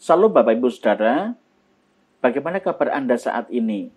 Salam 0.00 0.32
Bapak 0.32 0.56
Ibu 0.56 0.72
Saudara, 0.72 1.36
bagaimana 2.24 2.56
kabar 2.56 2.88
Anda 2.96 3.20
saat 3.20 3.52
ini? 3.52 3.92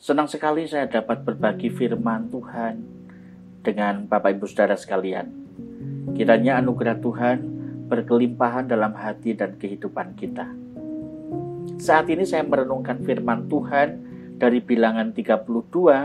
Senang 0.00 0.24
sekali 0.24 0.64
saya 0.64 0.88
dapat 0.88 1.20
berbagi 1.20 1.68
firman 1.68 2.32
Tuhan 2.32 2.80
dengan 3.60 4.08
Bapak 4.08 4.40
Ibu 4.40 4.48
Saudara 4.48 4.72
sekalian. 4.72 5.28
Kiranya 6.16 6.64
anugerah 6.64 6.96
Tuhan 7.04 7.44
berkelimpahan 7.92 8.72
dalam 8.72 8.96
hati 8.96 9.36
dan 9.36 9.60
kehidupan 9.60 10.16
kita. 10.16 10.48
Saat 11.76 12.08
ini 12.08 12.24
saya 12.24 12.48
merenungkan 12.48 13.04
firman 13.04 13.52
Tuhan 13.52 14.00
dari 14.40 14.64
bilangan 14.64 15.12
32 15.12 15.44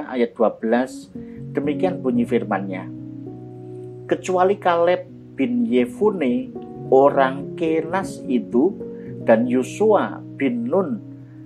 ayat 0.03 0.35
12, 0.35 1.55
demikian 1.55 2.03
bunyi 2.03 2.27
firmannya. 2.27 2.91
Kecuali 4.03 4.59
Kaleb 4.59 5.07
bin 5.39 5.63
Yefune 5.63 6.51
orang 6.91 7.55
Kenas 7.55 8.19
itu 8.27 8.91
dan 9.23 9.47
Yosua 9.47 10.19
bin 10.35 10.67
Nun 10.67 10.99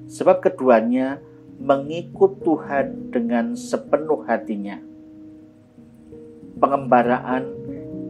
sebab 0.09 0.41
keduanya 0.41 1.21
mengikut 1.57 2.41
Tuhan 2.45 3.09
dengan 3.09 3.57
sepenuh 3.57 4.23
hatinya. 4.29 4.77
Pengembaraan 6.57 7.45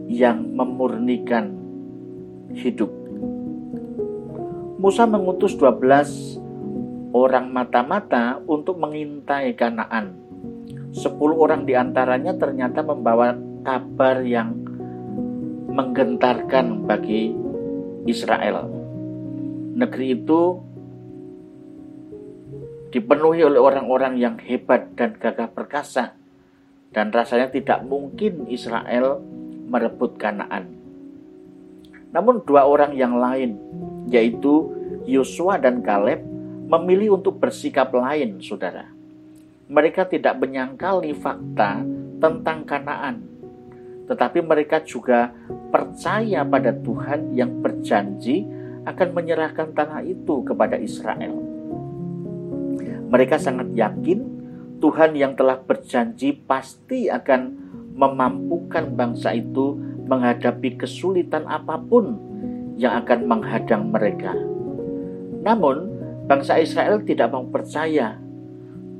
yang 0.08 0.40
memurnikan 0.56 1.52
hidup. 2.56 2.88
Musa 4.78 5.04
mengutus 5.04 5.52
12 5.58 7.12
orang 7.12 7.52
mata-mata 7.52 8.40
untuk 8.46 8.80
mengintai 8.80 9.52
Kanaan. 9.52 10.16
Sepuluh 10.94 11.36
orang 11.44 11.68
di 11.68 11.76
antaranya 11.76 12.32
ternyata 12.36 12.80
membawa 12.80 13.36
kabar 13.66 14.24
yang 14.24 14.56
menggentarkan 15.68 16.88
bagi 16.88 17.36
Israel 18.08 18.77
negeri 19.78 20.18
itu 20.18 20.58
dipenuhi 22.90 23.46
oleh 23.46 23.62
orang-orang 23.62 24.18
yang 24.18 24.34
hebat 24.42 24.90
dan 24.98 25.14
gagah 25.14 25.54
perkasa 25.54 26.18
dan 26.90 27.14
rasanya 27.14 27.54
tidak 27.54 27.86
mungkin 27.86 28.50
Israel 28.50 29.22
merebut 29.70 30.18
Kanaan. 30.18 30.74
Namun 32.10 32.42
dua 32.42 32.66
orang 32.66 32.96
yang 32.98 33.20
lain 33.20 33.54
yaitu 34.10 34.74
Yosua 35.06 35.62
dan 35.62 35.84
Kaleb 35.84 36.24
memilih 36.68 37.20
untuk 37.20 37.38
bersikap 37.38 37.92
lain, 37.94 38.40
Saudara. 38.42 38.88
Mereka 39.68 40.08
tidak 40.08 40.40
menyangkali 40.40 41.12
fakta 41.12 41.84
tentang 42.18 42.64
Kanaan, 42.64 43.20
tetapi 44.08 44.40
mereka 44.40 44.80
juga 44.80 45.28
percaya 45.68 46.40
pada 46.48 46.72
Tuhan 46.72 47.36
yang 47.36 47.60
berjanji 47.60 48.57
akan 48.88 49.08
menyerahkan 49.12 49.76
tanah 49.76 50.00
itu 50.04 50.40
kepada 50.48 50.80
Israel. 50.80 51.36
Mereka 53.08 53.36
sangat 53.36 53.72
yakin 53.76 54.20
Tuhan 54.78 55.16
yang 55.18 55.34
telah 55.34 55.58
berjanji 55.60 56.38
pasti 56.46 57.10
akan 57.10 57.40
memampukan 57.98 58.94
bangsa 58.94 59.34
itu 59.34 59.74
menghadapi 60.06 60.78
kesulitan 60.78 61.44
apa 61.50 61.76
pun 61.76 62.16
yang 62.78 63.02
akan 63.02 63.26
menghadang 63.26 63.90
mereka. 63.90 64.32
Namun, 65.42 65.90
bangsa 66.30 66.62
Israel 66.62 67.02
tidak 67.02 67.34
mau 67.34 67.42
percaya. 67.50 68.16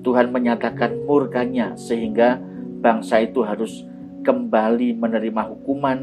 Tuhan 0.03 0.35
menyatakan 0.35 1.07
murkanya 1.07 1.79
sehingga 1.79 2.43
bangsa 2.83 3.23
itu 3.23 3.47
harus 3.47 3.87
kembali 4.27 4.99
menerima 4.99 5.43
hukuman 5.55 5.99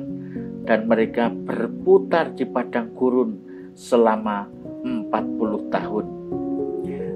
dan 0.63 0.87
mereka 0.87 1.29
berputar 1.29 2.31
di 2.33 2.47
padang 2.47 2.91
gurun 2.95 3.44
selama 3.75 4.47
40 4.87 5.69
tahun. 5.69 6.05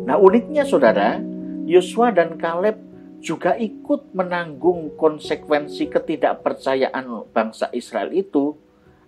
Nah 0.04 0.20
uniknya 0.20 0.68
saudara, 0.68 1.18
Yosua 1.64 2.12
dan 2.12 2.36
Kaleb 2.36 2.76
juga 3.20 3.56
ikut 3.56 4.16
menanggung 4.16 4.96
konsekuensi 4.96 5.92
ketidakpercayaan 5.92 7.32
bangsa 7.32 7.68
Israel 7.76 8.12
itu 8.16 8.56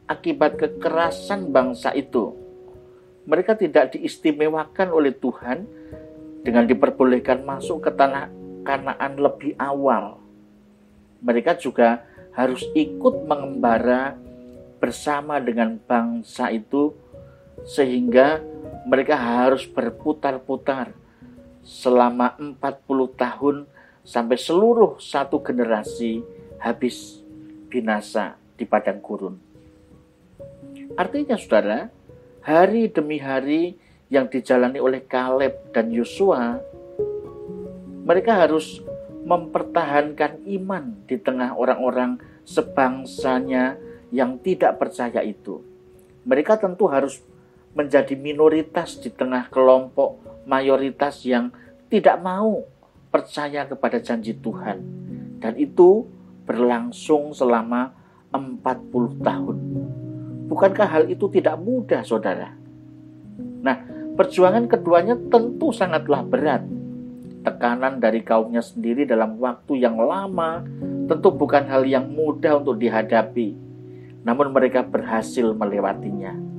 akibat 0.08 0.60
kekerasan 0.60 1.52
bangsa 1.52 1.96
itu. 1.96 2.36
Mereka 3.24 3.56
tidak 3.56 3.96
diistimewakan 3.96 4.92
oleh 4.92 5.16
Tuhan 5.16 5.64
dengan 6.44 6.66
diperbolehkan 6.68 7.46
masuk 7.48 7.88
ke 7.88 7.92
tanah 7.94 8.28
Kanaan 8.62 9.18
lebih 9.18 9.58
awal. 9.58 10.22
Mereka 11.26 11.58
juga 11.58 12.06
harus 12.38 12.62
ikut 12.78 13.26
mengembara 13.26 14.14
bersama 14.78 15.42
dengan 15.42 15.82
bangsa 15.82 16.54
itu 16.54 16.94
sehingga 17.66 18.42
mereka 18.86 19.14
harus 19.14 19.66
berputar-putar 19.70 20.94
selama 21.62 22.34
40 22.38 22.58
tahun 23.14 23.56
sampai 24.02 24.38
seluruh 24.38 24.98
satu 24.98 25.38
generasi 25.46 26.26
habis 26.58 27.22
binasa 27.70 28.38
di 28.58 28.66
padang 28.66 29.00
gurun. 29.00 29.36
Artinya 30.98 31.38
saudara, 31.38 31.88
hari 32.44 32.90
demi 32.92 33.22
hari 33.22 33.78
yang 34.12 34.28
dijalani 34.28 34.82
oleh 34.82 35.06
Kaleb 35.08 35.72
dan 35.72 35.94
Yosua, 35.94 36.60
mereka 38.04 38.44
harus 38.44 38.84
mempertahankan 39.22 40.44
iman 40.60 41.06
di 41.06 41.16
tengah 41.22 41.54
orang-orang 41.54 42.18
sebangsanya 42.44 43.78
yang 44.12 44.42
tidak 44.42 44.82
percaya 44.82 45.22
itu. 45.24 45.62
Mereka 46.28 46.60
tentu 46.60 46.90
harus 46.92 47.22
menjadi 47.72 48.20
minoritas 48.20 49.00
di 49.00 49.08
tengah 49.12 49.48
kelompok 49.48 50.44
mayoritas 50.44 51.24
yang 51.24 51.52
tidak 51.88 52.20
mau 52.20 52.68
percaya 53.12 53.68
kepada 53.68 54.00
janji 54.00 54.36
Tuhan. 54.36 54.80
Dan 55.40 55.56
itu 55.58 56.08
berlangsung 56.44 57.32
selama 57.32 57.96
40 58.32 59.20
tahun. 59.24 59.58
Bukankah 60.52 60.88
hal 60.88 61.04
itu 61.08 61.32
tidak 61.32 61.56
mudah, 61.60 62.04
saudara? 62.04 62.52
Nah, 63.64 63.78
perjuangan 64.20 64.68
keduanya 64.68 65.16
tentu 65.32 65.72
sangatlah 65.72 66.24
berat. 66.28 66.64
Tekanan 67.42 67.98
dari 67.98 68.22
kaumnya 68.22 68.62
sendiri 68.62 69.08
dalam 69.08 69.40
waktu 69.42 69.82
yang 69.82 69.98
lama 69.98 70.62
tentu 71.10 71.34
bukan 71.34 71.66
hal 71.66 71.88
yang 71.88 72.12
mudah 72.12 72.62
untuk 72.62 72.78
dihadapi. 72.78 73.58
Namun 74.22 74.54
mereka 74.54 74.86
berhasil 74.86 75.50
melewatinya 75.58 76.51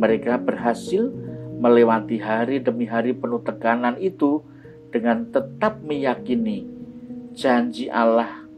mereka 0.00 0.40
berhasil 0.40 1.12
melewati 1.60 2.16
hari 2.16 2.56
demi 2.64 2.88
hari 2.88 3.12
penuh 3.12 3.44
tekanan 3.44 4.00
itu 4.00 4.40
dengan 4.88 5.28
tetap 5.28 5.84
meyakini 5.84 6.64
janji 7.36 7.92
Allah 7.92 8.48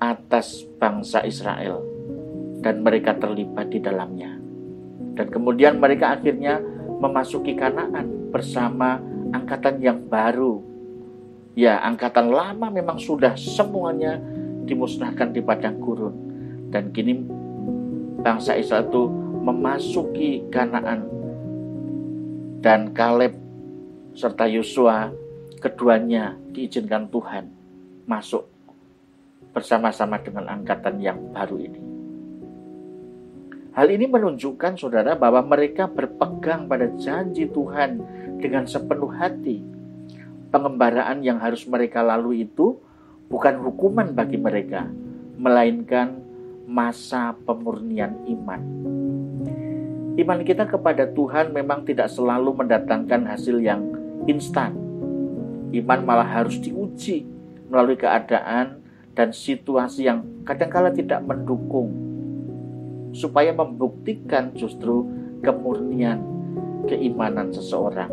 atas 0.00 0.64
bangsa 0.80 1.28
Israel 1.28 1.84
dan 2.64 2.80
mereka 2.80 3.14
terlibat 3.20 3.68
di 3.68 3.78
dalamnya. 3.84 4.32
Dan 5.14 5.28
kemudian 5.28 5.76
mereka 5.76 6.14
akhirnya 6.14 6.62
memasuki 6.98 7.54
Kanaan 7.54 8.30
bersama 8.30 9.02
angkatan 9.34 9.82
yang 9.82 10.06
baru. 10.06 10.62
Ya, 11.58 11.82
angkatan 11.82 12.30
lama 12.30 12.70
memang 12.70 13.02
sudah 13.02 13.34
semuanya 13.34 14.22
dimusnahkan 14.66 15.34
di 15.34 15.42
padang 15.42 15.82
gurun. 15.82 16.14
Dan 16.70 16.94
kini 16.94 17.18
bangsa 18.22 18.54
Israel 18.54 18.86
itu 18.86 19.02
memasuki 19.48 20.44
Kanaan. 20.52 21.08
Dan 22.60 22.92
Kaleb 22.92 23.32
serta 24.12 24.44
Yosua 24.44 25.08
keduanya 25.62 26.36
diizinkan 26.52 27.08
Tuhan 27.08 27.48
masuk 28.04 28.44
bersama-sama 29.56 30.20
dengan 30.20 30.52
angkatan 30.52 31.00
yang 31.00 31.18
baru 31.32 31.56
ini. 31.56 31.80
Hal 33.72 33.94
ini 33.94 34.10
menunjukkan 34.10 34.74
saudara 34.74 35.14
bahwa 35.14 35.38
mereka 35.46 35.86
berpegang 35.86 36.66
pada 36.66 36.90
janji 36.98 37.46
Tuhan 37.46 38.02
dengan 38.42 38.66
sepenuh 38.66 39.12
hati. 39.14 39.62
Pengembaraan 40.50 41.22
yang 41.22 41.38
harus 41.38 41.62
mereka 41.68 42.02
lalui 42.02 42.42
itu 42.42 42.74
bukan 43.30 43.60
hukuman 43.62 44.10
bagi 44.18 44.40
mereka, 44.40 44.88
melainkan 45.38 46.18
masa 46.66 47.38
pemurnian 47.46 48.18
iman. 48.26 48.62
Iman 50.18 50.42
kita 50.42 50.66
kepada 50.66 51.06
Tuhan 51.14 51.54
memang 51.54 51.86
tidak 51.86 52.10
selalu 52.10 52.50
mendatangkan 52.58 53.22
hasil 53.22 53.62
yang 53.62 53.86
instan. 54.26 54.74
Iman 55.70 56.02
malah 56.02 56.26
harus 56.26 56.58
diuji 56.58 57.22
melalui 57.70 57.94
keadaan 57.94 58.82
dan 59.14 59.30
situasi 59.30 60.10
yang 60.10 60.26
kadangkala 60.42 60.90
tidak 60.90 61.22
mendukung 61.22 61.94
supaya 63.14 63.54
membuktikan 63.54 64.50
justru 64.58 65.06
kemurnian 65.46 66.18
keimanan 66.90 67.54
seseorang. 67.54 68.10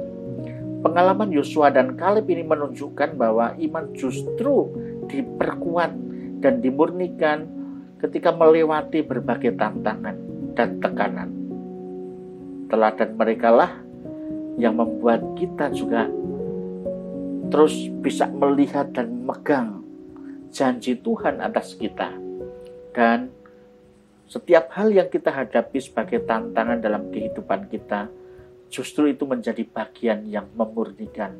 Pengalaman 0.85 1.33
Yosua 1.33 1.73
dan 1.73 1.97
Kaleb 1.97 2.29
ini 2.29 2.45
menunjukkan 2.45 3.17
bahwa 3.17 3.57
iman 3.57 3.85
justru 3.97 4.69
diperkuat 5.09 5.91
dan 6.37 6.61
dimurnikan 6.61 7.49
ketika 7.97 8.29
melewati 8.29 9.01
berbagai 9.01 9.57
tantangan 9.57 10.13
dan 10.53 10.77
tekanan 10.77 11.44
teladan 12.67 13.17
mereka 13.17 13.49
lah 13.53 13.71
yang 14.55 14.79
membuat 14.79 15.21
kita 15.35 15.69
juga 15.71 16.07
terus 17.49 17.87
bisa 18.01 18.25
melihat 18.27 18.89
dan 18.91 19.21
megang 19.23 19.85
janji 20.49 20.97
Tuhan 20.97 21.43
atas 21.43 21.77
kita. 21.77 22.09
Dan 22.95 23.29
setiap 24.25 24.71
hal 24.73 24.89
yang 24.89 25.11
kita 25.11 25.29
hadapi 25.29 25.77
sebagai 25.77 26.23
tantangan 26.25 26.81
dalam 26.81 27.11
kehidupan 27.11 27.69
kita, 27.69 28.09
justru 28.71 29.13
itu 29.13 29.27
menjadi 29.29 29.61
bagian 29.67 30.25
yang 30.25 30.49
memurnikan 30.57 31.35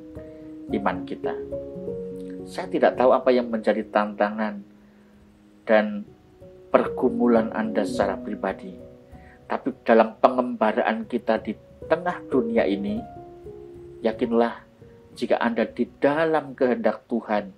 iman 0.70 0.98
kita. 1.08 1.34
Saya 2.46 2.70
tidak 2.70 2.94
tahu 3.00 3.10
apa 3.16 3.34
yang 3.34 3.50
menjadi 3.50 3.82
tantangan 3.90 4.62
dan 5.66 6.06
pergumulan 6.70 7.50
Anda 7.56 7.82
secara 7.82 8.22
pribadi. 8.22 8.85
Tapi 9.46 9.70
dalam 9.86 10.18
pengembaraan 10.18 11.06
kita 11.06 11.38
di 11.42 11.54
tengah 11.86 12.18
dunia 12.34 12.66
ini, 12.66 12.98
yakinlah 14.02 14.66
jika 15.16 15.38
Anda 15.38 15.70
di 15.70 15.86
dalam 16.02 16.58
kehendak 16.58 17.06
Tuhan, 17.08 17.54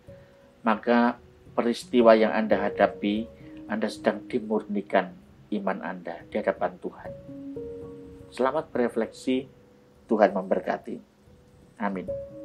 maka 0.62 1.18
peristiwa 1.56 2.14
yang 2.14 2.36
Anda 2.36 2.60
hadapi, 2.70 3.26
Anda 3.72 3.88
sedang 3.90 4.28
dimurnikan 4.30 5.16
iman 5.58 5.80
Anda 5.82 6.22
di 6.28 6.36
hadapan 6.38 6.76
Tuhan. 6.84 7.12
Selamat 8.30 8.68
berefleksi, 8.70 9.48
Tuhan 10.12 10.36
memberkati. 10.36 11.00
Amin. 11.80 12.37